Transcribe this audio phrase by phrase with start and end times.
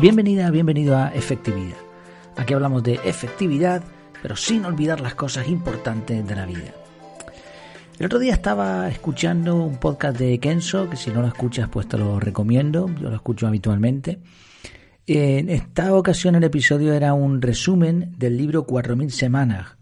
[0.00, 1.76] Bienvenida, bienvenido a Efectividad.
[2.38, 3.84] Aquí hablamos de efectividad,
[4.22, 6.72] pero sin olvidar las cosas importantes de la vida.
[7.98, 11.86] El otro día estaba escuchando un podcast de Kenzo, que si no lo escuchas pues
[11.86, 14.20] te lo recomiendo, yo lo escucho habitualmente.
[15.06, 19.76] En esta ocasión el episodio era un resumen del libro 4000 semanas,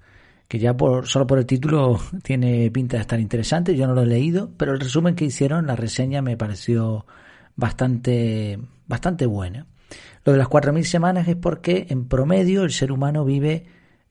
[0.48, 4.02] que ya por, solo por el título tiene pinta de estar interesante, yo no lo
[4.02, 7.06] he leído, pero el resumen que hicieron, la reseña me pareció
[7.54, 9.68] bastante, bastante buena.
[10.24, 13.66] Lo de las 4.000 semanas es porque en promedio el ser humano vive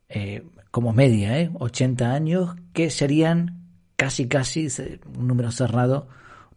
[0.09, 1.51] eh, como media, ¿eh?
[1.53, 3.63] 80 años, que serían
[3.95, 4.67] casi, casi,
[5.17, 6.07] un número cerrado,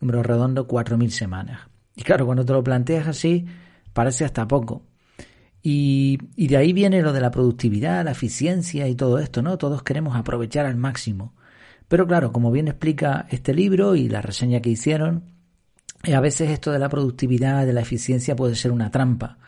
[0.01, 1.61] un número redondo, 4.000 semanas.
[1.97, 3.47] Y claro, cuando te lo planteas así,
[3.93, 4.83] parece hasta poco.
[5.63, 9.59] Y, de ahí viene lo de la productividad, la eficiencia y todo esto, ¿no?
[9.59, 11.35] Todos queremos aprovechar al máximo.
[11.89, 15.25] Pero claro, como bien explica este libro y la reseña que hicieron,
[16.05, 19.39] a veces esto de la productividad, de la eficiencia puede ser una trampa,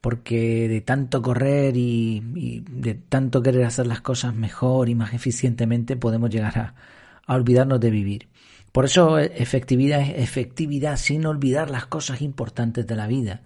[0.00, 5.14] porque de tanto correr y, y de tanto querer hacer las cosas mejor y más
[5.14, 6.74] eficientemente podemos llegar a,
[7.26, 8.28] a olvidarnos de vivir.
[8.72, 13.42] Por eso e, efectividad es efectividad sin olvidar las cosas importantes de la vida.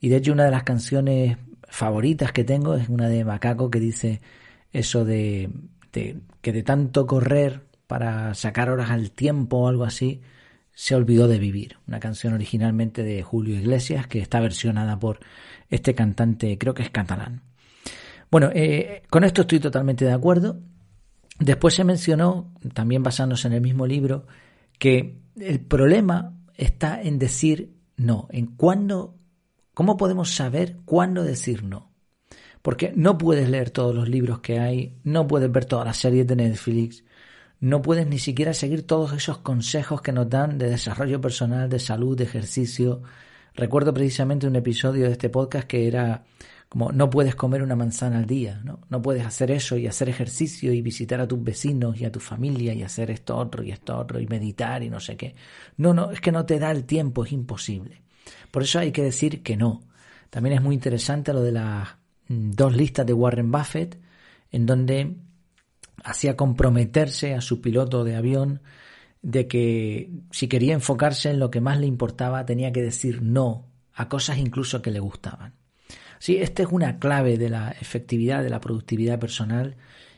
[0.00, 3.80] Y de hecho una de las canciones favoritas que tengo es una de Macaco que
[3.80, 4.20] dice
[4.72, 5.50] eso de,
[5.92, 10.20] de que de tanto correr para sacar horas al tiempo o algo así,
[10.80, 11.76] se olvidó de vivir.
[11.86, 15.20] Una canción originalmente de Julio Iglesias que está versionada por
[15.68, 17.42] este cantante, creo que es catalán.
[18.30, 20.58] Bueno, eh, con esto estoy totalmente de acuerdo.
[21.38, 24.26] Después se mencionó, también basándose en el mismo libro,
[24.78, 29.18] que el problema está en decir no, en cuándo,
[29.74, 31.92] cómo podemos saber cuándo decir no.
[32.62, 36.26] Porque no puedes leer todos los libros que hay, no puedes ver todas las series
[36.26, 37.04] de Netflix,
[37.60, 41.78] no puedes ni siquiera seguir todos esos consejos que nos dan de desarrollo personal, de
[41.78, 43.02] salud, de ejercicio.
[43.54, 46.24] Recuerdo precisamente un episodio de este podcast que era
[46.70, 48.78] como no puedes comer una manzana al día, ¿no?
[48.88, 52.20] No puedes hacer eso y hacer ejercicio y visitar a tus vecinos y a tu
[52.20, 55.34] familia y hacer esto otro y esto otro y meditar y no sé qué.
[55.76, 58.02] No, no, es que no te da el tiempo, es imposible.
[58.52, 59.82] Por eso hay que decir que no.
[60.30, 61.88] También es muy interesante lo de las
[62.28, 64.00] mm, dos listas de Warren Buffett,
[64.52, 65.16] en donde
[66.04, 68.60] hacía comprometerse a su piloto de avión
[69.22, 73.66] de que si quería enfocarse en lo que más le importaba tenía que decir no
[73.92, 75.54] a cosas incluso que le gustaban.
[76.18, 79.76] Sí, esta es una clave de la efectividad, de la productividad personal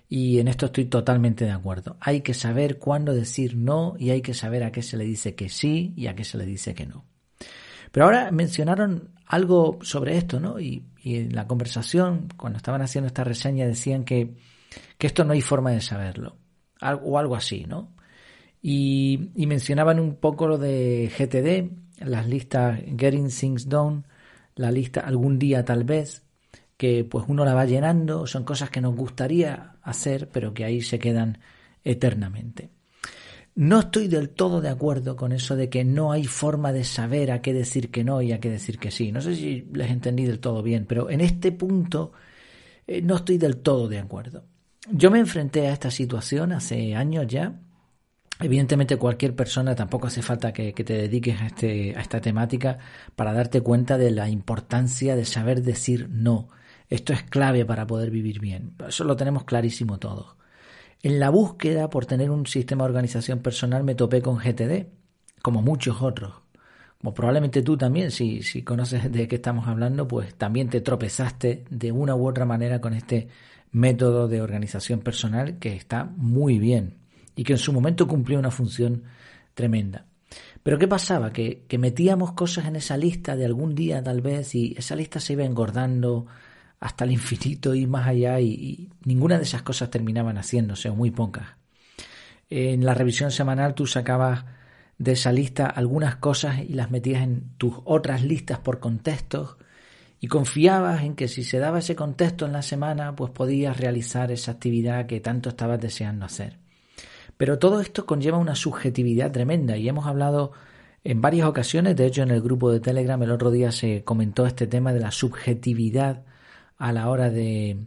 [0.09, 1.97] y en esto estoy totalmente de acuerdo.
[2.01, 5.35] Hay que saber cuándo decir no y hay que saber a qué se le dice
[5.35, 7.07] que sí y a qué se le dice que no.
[7.93, 10.59] Pero ahora mencionaron algo sobre esto, ¿no?
[10.59, 14.35] Y, en la conversación, cuando estaban haciendo esta reseña, decían que,
[14.99, 16.37] que esto no hay forma de saberlo,
[17.05, 17.95] o algo así, ¿no?
[18.63, 24.03] Y, mencionaban un poco lo de GTD, las listas Getting Things Done,
[24.55, 26.23] la lista algún día tal vez,
[26.77, 30.81] que pues uno la va llenando, son cosas que nos gustaría hacer, pero que ahí
[30.81, 31.39] se quedan
[31.85, 32.71] eternamente.
[33.55, 37.31] No estoy del todo de acuerdo con eso de que no hay forma de saber
[37.31, 39.13] a qué decir que no y a qué decir que sí.
[39.13, 42.13] No sé si les entendí del todo bien, pero en este punto
[42.87, 44.47] eh, no estoy del todo de acuerdo.
[44.91, 47.55] Yo me enfrenté a esta situación hace años ya
[48.43, 52.79] Evidentemente cualquier persona tampoco hace falta que, te dediques a, este, a esta temática
[53.15, 56.49] para darte cuenta de la importancia de saber decir no.
[56.89, 58.75] Esto es clave para poder vivir bien.
[58.87, 60.37] Eso lo tenemos clarísimo todos.
[61.03, 64.87] En la búsqueda por tener un sistema de organización personal me topé con GTD,
[65.41, 66.42] como muchos otros.
[67.03, 71.91] Probablemente tú también, si, si conoces de qué estamos hablando, pues también te tropezaste de
[71.91, 73.29] una u otra manera con este
[73.73, 76.99] método de organización personal que está muy bien
[77.35, 79.03] y que en su momento cumplió una función
[79.55, 80.07] tremenda.
[80.63, 81.33] Pero ¿qué pasaba?
[81.33, 85.19] Que, que, metíamos cosas en esa lista de algún día tal vez y esa lista
[85.19, 86.27] se iba engordando
[86.79, 90.95] hasta el infinito y más allá y, y ninguna de esas cosas terminaban haciéndose o
[90.95, 91.49] muy pocas.
[92.49, 94.45] En la revisión semanal tú sacabas
[94.99, 99.57] de esa lista algunas cosas y las metías en tus otras listas por contextos
[100.21, 104.31] y confiabas en que si se daba ese contexto en la semana pues podías realizar
[104.31, 106.59] esa actividad que tanto estabas deseando hacer.
[107.37, 110.53] Pero todo esto conlleva una subjetividad tremenda y hemos hablado
[111.03, 114.47] en varias ocasiones, de hecho en el grupo de Telegram el otro día se comentó
[114.47, 116.25] este tema de la subjetividad
[116.79, 117.87] a la hora de,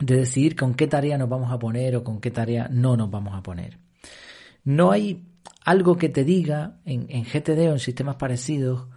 [0.00, 3.10] de decidir con qué tarea nos vamos a poner o con qué tarea no nos
[3.10, 3.78] vamos a poner.
[4.64, 5.24] No hay
[5.64, 8.88] algo que te diga en, en GTD o en sistemas parecidos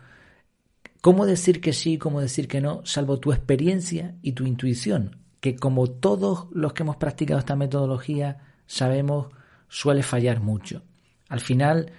[1.01, 5.55] cómo decir que sí, cómo decir que no, salvo tu experiencia y tu intuición, que
[5.55, 9.27] como todos los que hemos practicado esta metodología sabemos
[9.69, 10.83] suele fallar mucho.
[11.29, 11.91] Al final,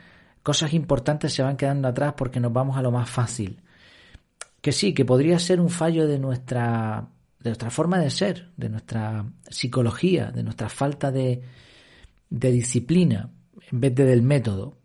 [0.42, 3.62] cosas importantes se van quedando atrás porque nos vamos a lo más fácil.
[4.60, 7.08] que sí, que podría ser un fallo de nuestra,
[7.40, 11.42] de nuestra forma de ser, de nuestra psicología, de nuestra falta de,
[12.28, 13.30] de disciplina,
[13.70, 14.78] en vez de del método.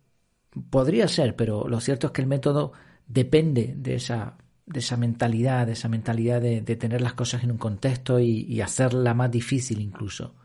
[0.69, 2.73] Podría ser, pero lo cierto es que el método
[3.07, 7.57] depende de esa, de esa mentalidad, de esa mentalidad de, tener las cosas en un
[7.57, 10.35] contexto y, y, hacerla más difícil incluso.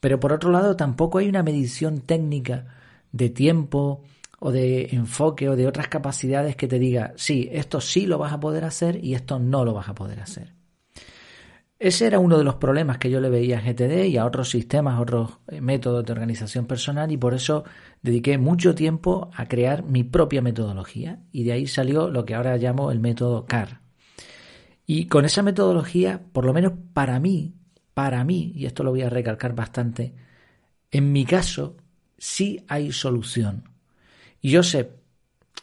[0.00, 2.66] Pero por otro lado, tampoco hay una medición técnica
[3.12, 4.02] de tiempo
[4.40, 8.32] o de enfoque o de otras capacidades que te diga, sí, esto sí lo vas
[8.32, 10.61] a poder hacer y esto no lo vas a poder hacer.
[11.82, 14.48] Ese era uno de los problemas que yo le veía a GTD y a otros
[14.48, 17.64] sistemas, otros eh, métodos de organización personal y por eso
[18.02, 22.56] dediqué mucho tiempo a crear mi propia metodología y de ahí salió lo que ahora
[22.56, 23.80] llamo el método CAR.
[24.86, 27.56] Y con esa metodología, por lo menos para mí,
[27.94, 30.14] para mí, y esto lo voy a recalcar bastante,
[30.92, 31.78] en mi caso
[32.16, 33.64] sí hay solución.
[34.40, 34.92] Y yo sé,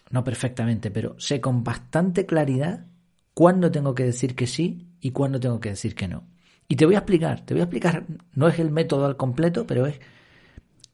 [0.09, 2.87] no perfectamente, pero sé con bastante claridad
[3.33, 6.27] cuándo tengo que decir que sí y cuándo tengo que decir que no.
[6.67, 9.65] Y te voy a explicar, te voy a explicar, no es el método al completo,
[9.65, 9.99] pero es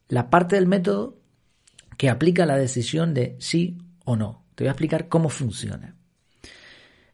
[0.08, 1.18] la parte del método
[1.98, 4.44] que aplica la decisión de sí o no.
[4.54, 5.96] Te voy a explicar cómo funciona.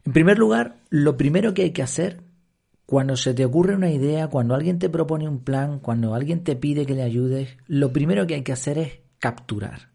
[0.05, 2.21] En primer lugar, lo primero que hay que hacer
[2.85, 6.55] cuando se te ocurre una idea, cuando alguien te propone un plan, cuando alguien te
[6.55, 9.89] pide que le ayudes, lo primero que hay que hacer es capturar.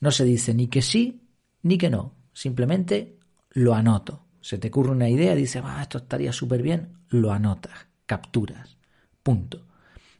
[0.00, 1.22] No se dice ni que sí
[1.62, 3.18] ni que no, simplemente
[3.50, 4.27] lo anoto.
[4.40, 8.76] Se te ocurre una idea, dices, ah, esto estaría súper bien, lo anotas, capturas,
[9.22, 9.66] punto.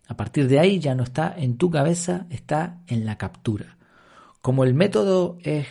[0.08, 3.76] A partir de ahí ya no está en tu cabeza, está en la captura.
[4.40, 5.66] Como el método es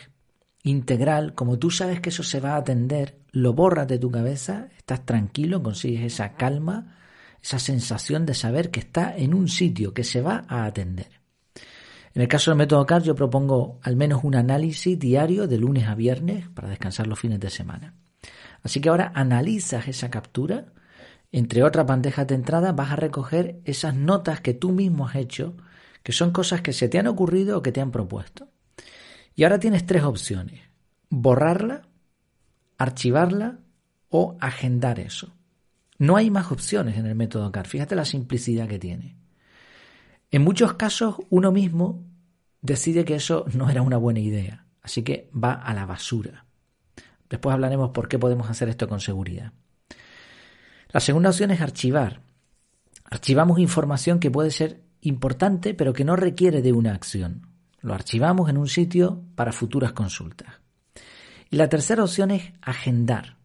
[0.63, 4.67] integral, como tú sabes que eso se va a atender, lo borras de tu cabeza,
[4.77, 6.97] estás tranquilo, consigues esa calma,
[7.41, 11.21] esa sensación de saber que está en un sitio que se va a atender.
[12.13, 15.87] En el caso del método CAR yo propongo al menos un análisis diario de lunes
[15.87, 17.93] a viernes para descansar los fines de semana.
[18.67, 20.65] Así que ahora analizas esa captura,
[21.31, 25.55] entre otras bandejas de entrada vas a recoger esas notas que tú mismo has hecho,
[26.03, 28.49] que son cosas que se te han ocurrido o que te han propuesto.
[29.35, 30.59] Y ahora tienes tres opciones.
[31.09, 31.83] Borrarla,
[32.77, 33.59] archivarla
[34.09, 35.33] o agendar eso.
[35.97, 37.67] No hay más opciones en el método CAR.
[37.67, 39.15] Fíjate la simplicidad que tiene.
[40.29, 42.03] En muchos casos uno mismo
[42.61, 46.46] decide que eso no era una buena idea, así que va a la basura.
[47.29, 49.53] Después hablaremos por qué podemos hacer esto con seguridad.
[50.89, 52.21] La segunda opción es archivar.
[53.03, 57.47] Archivamos información que puede ser importante pero que no requiere de una acción.
[57.81, 60.61] Lo archivamos en un sitio para futuras consultas.
[61.49, 63.37] Y la tercera opción es agendar.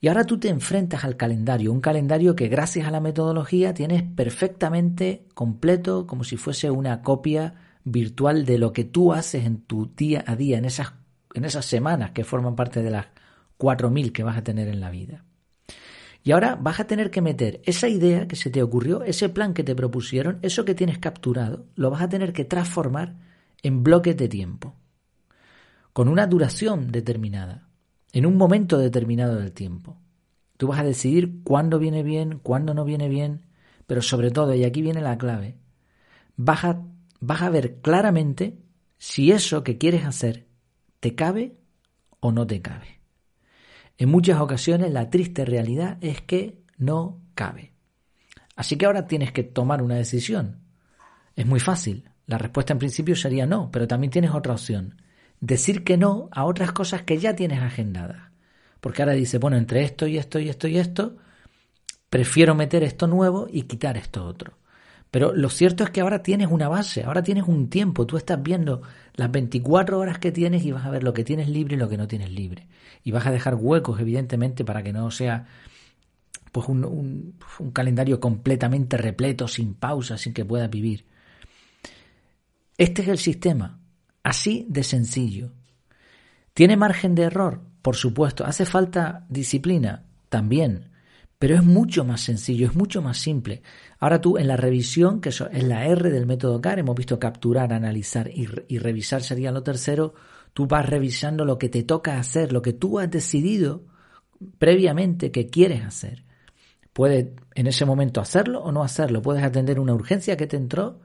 [0.00, 4.02] Y ahora tú te enfrentas al calendario, un calendario que gracias a la metodología tienes
[4.02, 7.54] perfectamente completo, como si fuese una copia
[7.84, 10.92] virtual de lo que tú haces en tu día a día, en esas
[11.34, 13.06] en esas semanas que forman parte de las
[13.58, 15.24] 4.000 que vas a tener en la vida.
[16.22, 19.54] Y ahora vas a tener que meter esa idea que se te ocurrió, ese plan
[19.54, 23.16] que te propusieron, eso que tienes capturado, lo vas a tener que transformar
[23.62, 24.74] en bloques de tiempo,
[25.92, 27.68] con una duración determinada,
[28.12, 29.96] en un momento determinado del tiempo.
[30.56, 33.46] Tú vas a decidir cuándo viene bien, cuándo no viene bien,
[33.86, 35.56] pero sobre todo, y aquí viene la clave,
[36.36, 36.82] vas a,
[37.20, 38.58] vas a ver claramente
[38.98, 40.49] si eso que quieres hacer
[41.00, 41.56] ¿Te cabe
[42.20, 43.00] o no te cabe?
[43.96, 47.72] En muchas ocasiones la triste realidad es que no cabe.
[48.54, 50.60] Así que ahora tienes que tomar una decisión.
[51.34, 52.10] Es muy fácil.
[52.26, 55.00] La respuesta en principio sería no, pero también tienes otra opción.
[55.40, 58.30] Decir que no a otras cosas que ya tienes agendadas.
[58.80, 61.16] Porque ahora dice, bueno, entre esto y esto y esto y esto,
[62.10, 64.59] prefiero meter esto nuevo y quitar esto otro.
[65.10, 68.40] Pero lo cierto es que ahora tienes una base, ahora tienes un tiempo, tú estás
[68.42, 68.82] viendo
[69.14, 71.88] las 24 horas que tienes y vas a ver lo que tienes libre y lo
[71.88, 72.68] que no tienes libre.
[73.02, 75.46] Y vas a dejar huecos, evidentemente, para que no sea
[76.52, 81.06] pues un, un calendario completamente repleto, sin pausa, sin que puedas vivir.
[82.76, 83.80] Este es el sistema,
[84.22, 85.52] así de sencillo.
[86.54, 87.60] ¿Tiene margen de error?
[87.82, 88.44] Por supuesto.
[88.44, 90.04] ¿Hace falta disciplina?
[90.28, 90.89] También.
[91.40, 93.62] Pero es mucho más sencillo, es mucho más simple.
[93.98, 97.72] Ahora tú en la revisión, que es la R del método CAR, hemos visto capturar,
[97.72, 100.12] analizar y, y revisar sería lo tercero,
[100.52, 103.86] tú vas revisando lo que te toca hacer, lo que tú has decidido
[104.58, 106.24] previamente que quieres hacer.
[106.92, 109.22] Puedes en ese momento hacerlo o no hacerlo.
[109.22, 111.00] Puedes atender una urgencia que te entró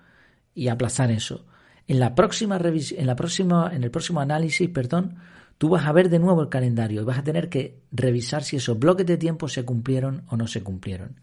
[0.54, 1.46] y aplazar eso.
[1.88, 5.15] En la próxima en la próxima, en el próximo análisis, perdón,
[5.58, 8.58] tú vas a ver de nuevo el calendario y vas a tener que revisar si
[8.58, 11.20] esos bloques de tiempo se cumplieron o no se cumplieron.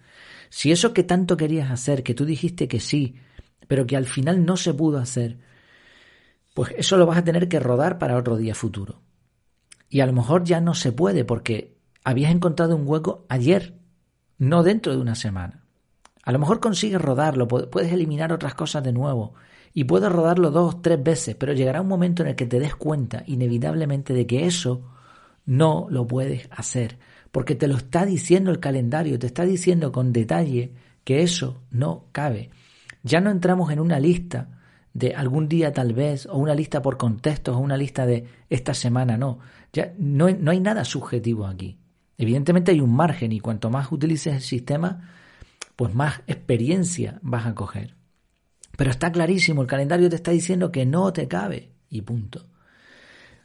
[0.48, 3.16] Si eso que tanto querías hacer, que tú dijiste que sí,
[3.68, 5.38] pero que al final no se pudo hacer,
[6.54, 9.00] pues eso lo vas a tener que rodar para otro día futuro.
[9.88, 13.78] y a lo mejor ya no se puede porque habías encontrado un hueco ayer,
[14.38, 15.64] no dentro de una semana.
[16.22, 19.34] A lo mejor consigues rodarlo, puedes eliminar otras cosas de nuevo
[19.74, 22.74] y puedes rodarlo dos, tres veces, pero llegará un momento en el que te des
[22.74, 24.82] cuenta inevitablemente de que eso
[25.46, 26.98] no lo puedes hacer,
[27.30, 30.72] porque te lo está diciendo el calendario, te está diciendo con detalle
[31.04, 32.50] que eso no cabe.
[33.02, 34.60] Ya no entramos en una lista
[34.94, 38.74] de algún día tal vez, o una lista por contextos, o una lista de esta
[38.74, 39.38] semana, no.
[39.72, 41.78] Ya no, no hay nada subjetivo aquí.
[42.18, 45.10] Evidentemente hay un margen y cuanto más utilices el sistema,
[45.76, 48.01] pues más experiencia vas a coger.
[48.76, 52.46] Pero está clarísimo, el calendario te está diciendo que no te cabe y punto.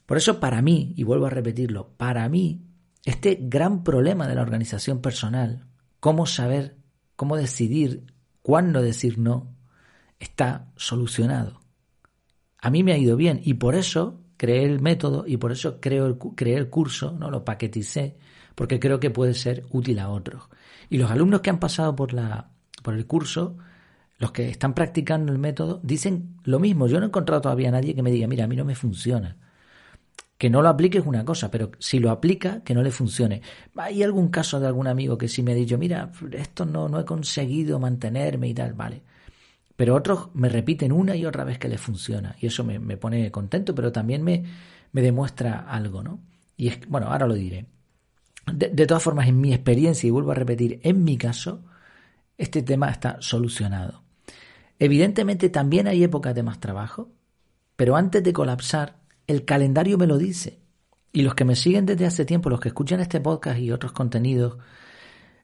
[0.06, 2.64] Por eso para mí, y vuelvo a repetirlo, para mí,
[3.04, 5.66] este gran problema de la organización personal,
[6.00, 6.78] cómo saber,
[7.16, 8.06] cómo decidir,
[8.42, 9.54] cuándo decir no,
[10.20, 11.60] está solucionado.
[12.60, 15.80] A mí me ha ido bien y por eso creé el método y por eso
[15.82, 18.18] creo el, creé el curso, no lo paqueticé,
[18.56, 20.50] porque creo que puede ser útil a otros.
[20.90, 23.58] Y los alumnos que han pasado por, la, por el curso,
[24.20, 26.88] los que están practicando el método, dicen lo mismo.
[26.88, 28.76] Yo no he encontrado todavía a nadie que me diga, mira, a mí no me
[28.76, 29.38] funciona.
[30.38, 33.42] Que no lo aplique es una cosa, pero si lo aplica, que no le funcione.
[33.76, 37.00] Hay algún caso de algún amigo que sí me ha dicho, mira, esto no, no
[37.00, 39.02] he conseguido mantenerme y tal, vale.
[39.76, 42.36] Pero otros me repiten una y otra vez que les funciona.
[42.40, 44.44] Y eso me, pone contento, pero también me,
[44.92, 46.20] me, demuestra algo, ¿no?
[46.56, 47.68] Y es, bueno, ahora lo diré.
[48.52, 51.64] De, de todas formas, en mi experiencia, y vuelvo a repetir, en mi caso,
[52.38, 54.07] este tema está solucionado.
[54.80, 57.10] Evidentemente también hay épocas de más trabajo,
[57.76, 60.60] pero antes de colapsar, el calendario me lo dice.
[61.12, 63.92] Y los que me siguen desde hace tiempo, los que escuchan este podcast y otros
[63.92, 64.58] contenidos,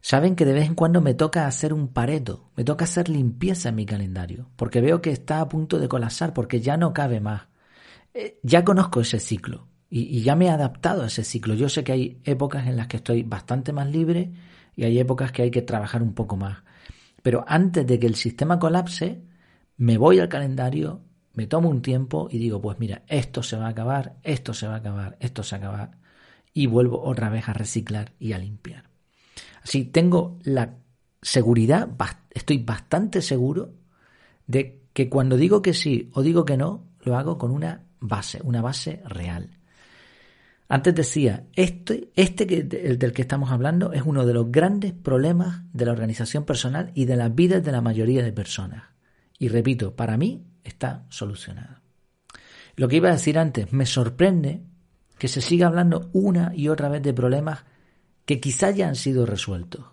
[0.05, 3.69] Saben que de vez en cuando me toca hacer un pareto, me toca hacer limpieza
[3.69, 7.21] en mi calendario, porque veo que está a punto de colapsar, porque ya no cabe
[7.21, 7.43] más.
[8.13, 11.53] Eh, ya conozco ese ciclo y, y ya me he adaptado a ese ciclo.
[11.53, 14.33] Yo sé que hay épocas en las que estoy bastante más libre
[14.75, 16.63] y hay épocas que hay que trabajar un poco más.
[17.23, 19.23] Pero antes de que el sistema colapse,
[19.77, 21.01] me voy al calendario,
[21.33, 24.67] me tomo un tiempo y digo, pues mira, esto se va a acabar, esto se
[24.67, 25.97] va a acabar, esto se va a acabar.
[26.53, 28.89] Y vuelvo otra vez a reciclar y a limpiar.
[29.63, 30.75] Así tengo la
[31.21, 31.89] seguridad,
[32.29, 33.73] estoy bastante seguro
[34.45, 38.41] de que cuando digo que sí o digo que no, lo hago con una base,
[38.43, 39.49] una base real.
[40.73, 44.91] Antes decía, este, este que, el del que estamos hablando es uno de los grandes
[44.91, 48.85] problemas de la organización personal y de las vidas de la mayoría de personas.
[49.37, 51.79] Y repito, para mí está solucionado.
[52.75, 54.63] Lo que iba a decir antes, me sorprende
[55.19, 57.65] que se siga hablando una y otra vez de problemas
[58.25, 59.85] que quizá ya han sido resueltos.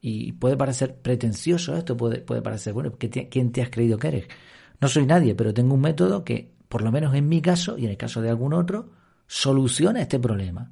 [0.00, 4.28] Y puede parecer pretencioso esto, puede, puede parecer, bueno, ¿quién te has creído que eres?
[4.80, 7.84] No soy nadie, pero tengo un método que, por lo menos en mi caso y
[7.84, 9.03] en el caso de algún otro,
[9.34, 10.70] soluciona este problema.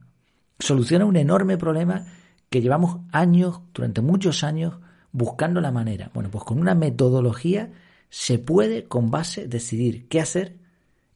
[0.56, 2.06] Soluciona un enorme problema
[2.48, 4.74] que llevamos años, durante muchos años,
[5.10, 6.12] buscando la manera.
[6.14, 7.72] Bueno, pues con una metodología
[8.08, 10.58] se puede con base decidir qué hacer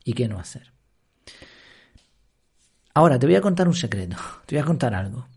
[0.02, 0.72] y qué no hacer.
[2.94, 5.28] Ahora, te voy a contar un secreto, te voy a contar algo.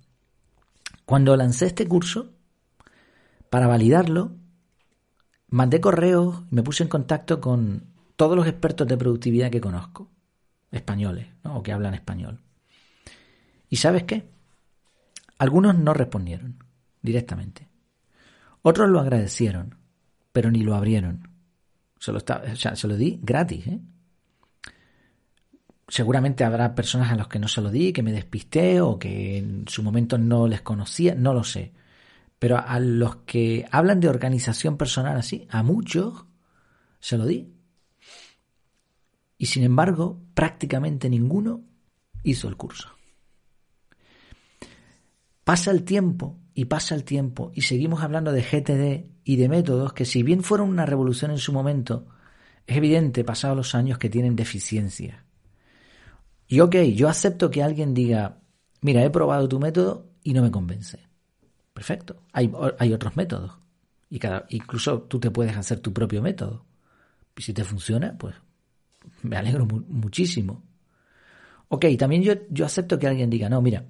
[1.06, 2.32] Cuando lancé este curso,
[3.52, 4.32] para validarlo,
[5.50, 7.84] mandé correos y me puse en contacto con
[8.16, 10.10] todos los expertos de productividad que conozco,
[10.72, 12.42] españoles, o que hablan español.
[13.70, 14.30] ¿Y sabes qué?
[15.38, 16.64] Algunos no respondieron
[17.02, 17.68] directamente.
[18.62, 19.76] Otros lo agradecieron,
[20.32, 21.30] pero ni lo abrieron.
[22.00, 23.68] Se lo, se lo di gratis.
[23.68, 23.80] ¿eh?
[25.90, 29.38] seguramente habrá personas a las que no se lo di, que me despisté o que
[29.38, 31.74] en su momento no les conocía, no lo sé.
[32.38, 36.26] Pero a los que hablan de organización personal así, a muchos
[37.00, 37.54] se lo di.
[39.40, 41.64] Y sin embargo, prácticamente ninguno
[42.22, 42.90] hizo el curso.
[45.44, 49.94] Pasa el tiempo y pasa el tiempo y seguimos hablando de GTD y de métodos
[49.94, 52.06] que si bien fueron una revolución en su momento,
[52.68, 55.24] es evidente, pasados los años, que tienen deficiencias
[56.52, 58.40] y ok, yo acepto que alguien diga,
[58.82, 61.00] mira, he probado tu método y no me convence.
[61.76, 62.24] Perfecto.
[62.34, 63.52] Hay, hay otros métodos.
[64.10, 66.66] Y cada, incluso tú te puedes hacer tu propio método.
[67.38, 68.34] Y si te funciona, pues
[69.24, 70.64] me alegro muchísimo.
[71.70, 73.86] Ok, también yo, yo acepto que alguien diga, no, mira,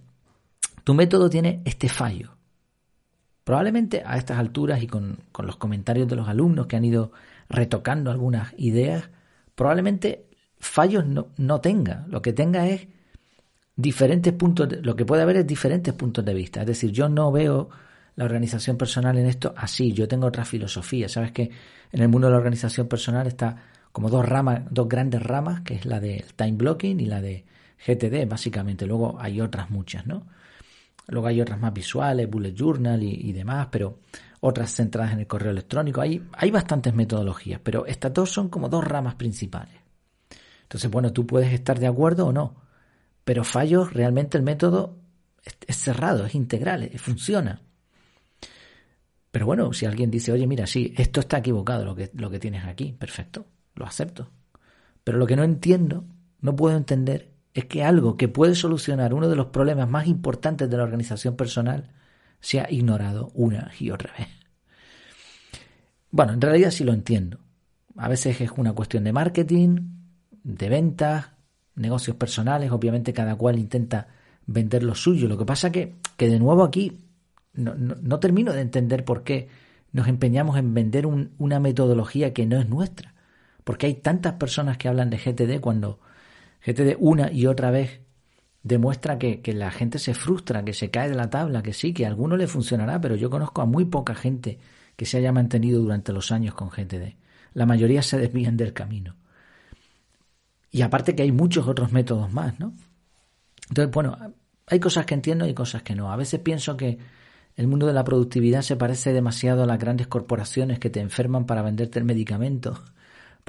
[0.84, 2.36] tu método tiene este fallo.
[3.44, 7.12] Probablemente a estas alturas y con, con los comentarios de los alumnos que han ido
[7.50, 9.10] retocando algunas ideas,
[9.56, 10.26] probablemente
[10.60, 12.06] fallos no, no tenga.
[12.10, 12.88] Lo que tenga es
[13.76, 16.62] diferentes puntos, de, lo que puede haber es diferentes puntos de vista.
[16.62, 17.70] Es decir, yo no veo
[18.16, 21.08] la organización personal en esto así, yo tengo otra filosofía.
[21.08, 21.50] Sabes que
[21.92, 23.56] en el mundo de la organización personal está
[23.92, 27.46] como dos ramas, dos grandes ramas, que es la del time blocking y la de
[27.86, 28.86] GTD, básicamente.
[28.86, 30.28] Luego hay otras muchas, ¿no?
[31.08, 34.00] Luego hay otras más visuales, Bullet Journal y, demás, pero
[34.42, 36.02] otras centradas en el correo electrónico.
[36.02, 39.76] Hay, hay bastantes metodologías, pero estas dos son como dos ramas principales.
[40.64, 42.62] Entonces, bueno, tú puedes estar de acuerdo o no,
[43.24, 45.00] pero fallos, realmente el método
[45.66, 47.62] es, cerrado, es integral, funciona.
[49.32, 52.40] Pero bueno, si alguien dice, oye, mira, sí, esto está equivocado lo que, lo que
[52.40, 53.48] tienes aquí, perfecto,
[53.80, 54.30] lo acepto.
[55.04, 56.06] Pero lo que no entiendo,
[56.42, 60.70] no puedo entender, es que algo que puede solucionar uno de los problemas más importantes
[60.70, 61.90] de la organización personal
[62.40, 64.28] sea ignorado una y otra vez.
[66.12, 67.40] Bueno, en realidad sí lo entiendo.
[67.98, 69.78] A veces es una cuestión de marketing,
[70.44, 71.32] de ventas,
[71.76, 74.08] negocios personales, obviamente cada cual intenta
[74.46, 75.28] vender lo suyo.
[75.28, 77.00] Lo que pasa que, que de nuevo aquí
[77.54, 79.48] no, no, termino de entender por qué
[79.92, 83.16] nos empeñamos en vender una metodología que no es nuestra.
[83.70, 86.00] Porque hay tantas personas que hablan de GTD cuando
[86.66, 88.02] GTD una y otra vez
[88.64, 91.94] demuestra que, que, la gente se frustra, que se cae de la tabla, que sí,
[91.94, 94.58] que a alguno le funcionará, pero yo conozco a muy poca gente
[94.96, 97.16] que se haya mantenido durante los años con GTD.
[97.54, 99.18] La mayoría se desvían del camino.
[100.72, 102.74] Y aparte que hay muchos otros métodos más, ¿no?
[103.70, 104.18] Entonces, bueno,
[104.66, 106.12] hay cosas que entiendo y cosas que no.
[106.12, 106.98] A veces pienso que
[107.56, 111.46] el mundo de la productividad se parece demasiado a las grandes corporaciones que te enferman
[111.46, 112.84] para venderte el medicamento.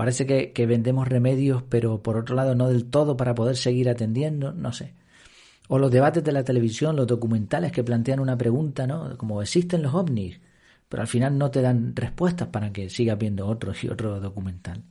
[0.00, 4.50] Parece que, vendemos remedios, pero por otro lado no del todo para poder seguir atendiendo,
[4.50, 4.94] no sé.
[5.68, 9.18] O los debates de la televisión, los documentales que plantean una pregunta, ¿no?
[9.18, 10.40] Como existen los ovnis,
[10.88, 14.84] pero al final no te dan respuestas para que sigas viendo otro y otro documental.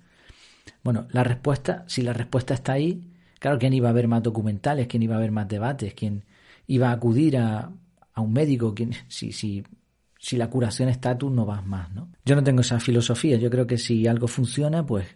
[0.83, 3.01] Bueno, la respuesta, si la respuesta está ahí,
[3.39, 4.85] claro, ¿quién iba a ver más documentales?
[4.85, 5.95] ¿Quién iba a ver más debates?
[5.95, 6.23] ¿Quién
[6.67, 7.71] iba a acudir a,
[8.13, 8.75] a un médico,
[9.07, 9.63] si, si,
[10.19, 12.11] si la curación está, no vas más, ¿no?
[12.25, 15.07] Yo no tengo esa filosofía, yo creo que si algo funciona, pues,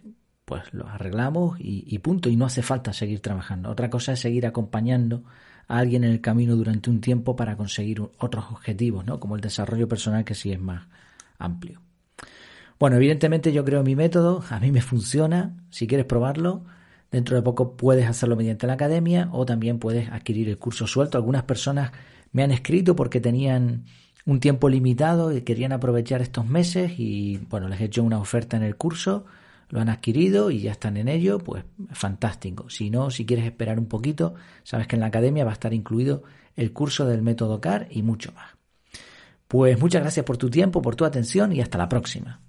[0.46, 3.70] pues lo arreglamos y, punto, y no hace falta seguir trabajando.
[3.70, 5.22] Otra cosa es seguir acompañando
[5.68, 9.20] a alguien en el camino durante un tiempo para conseguir otros objetivos, ¿no?
[9.20, 10.86] Como el desarrollo personal, que sí es más
[11.38, 11.82] amplio.
[12.78, 16.64] Bueno, evidentemente yo creo mi método, a mí me funciona, si quieres probarlo,
[17.10, 21.18] dentro de poco puedes hacerlo mediante la academia o también puedes adquirir el curso suelto.
[21.18, 21.92] Algunas personas
[22.32, 23.84] me han escrito porque tenían
[24.26, 28.56] un tiempo limitado y querían aprovechar estos meses y bueno, les he hecho una oferta
[28.56, 29.24] en el curso,
[29.68, 32.70] lo han adquirido y ya están en ello, pues fantástico.
[32.70, 35.74] Si no, si quieres esperar un poquito, sabes que en la academia va a estar
[35.74, 36.22] incluido
[36.56, 38.50] el curso del método CAR y mucho más.
[39.48, 42.40] Pues muchas gracias por tu tiempo, por tu atención y hasta la próxima.